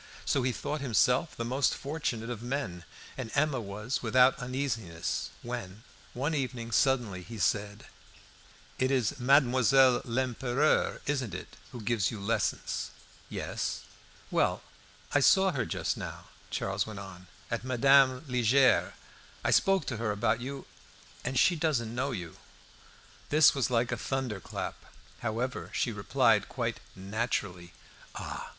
[0.25, 2.85] So he thought himself the most fortunate of men
[3.19, 5.83] and Emma was without uneasiness, when,
[6.15, 7.85] one evening suddenly he said
[8.79, 12.89] "It is Mademoiselle Lempereur, isn't it, who gives you lessons?"
[13.29, 13.81] "Yes."
[14.31, 14.63] "Well,
[15.13, 18.93] I saw her just now," Charles went on, "at Madame Liegeard's.
[19.43, 20.65] I spoke to her about you,
[21.23, 22.37] and she doesn't know you."
[23.29, 24.83] This was like a thunderclap.
[25.19, 27.73] However, she replied quite naturally
[28.15, 28.49] "Ah!